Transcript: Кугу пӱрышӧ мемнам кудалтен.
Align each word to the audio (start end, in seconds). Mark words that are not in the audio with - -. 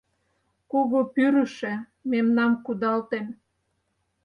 Кугу 0.71 0.99
пӱрышӧ 1.13 1.73
мемнам 2.09 2.51
кудалтен. 2.65 3.27